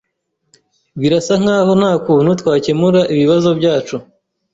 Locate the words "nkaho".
1.41-1.71